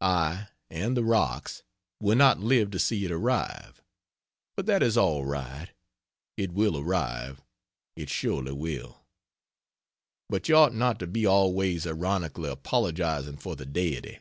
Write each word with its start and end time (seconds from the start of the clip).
I 0.00 0.48
(and 0.70 0.96
the 0.96 1.04
rocks) 1.04 1.62
will 2.00 2.16
not 2.16 2.40
live 2.40 2.72
to 2.72 2.80
see 2.80 3.04
it 3.04 3.12
arrive, 3.12 3.80
but 4.56 4.66
that 4.66 4.82
is 4.82 4.96
all 4.96 5.24
right 5.24 5.68
it 6.36 6.50
will 6.50 6.76
arrive, 6.76 7.42
it 7.94 8.10
surely 8.10 8.50
will. 8.54 9.02
But 10.28 10.48
you 10.48 10.56
ought 10.56 10.74
not 10.74 10.98
to 10.98 11.06
be 11.06 11.26
always 11.26 11.86
ironically 11.86 12.50
apologizing 12.50 13.36
for 13.36 13.54
the 13.54 13.66
Deity. 13.66 14.18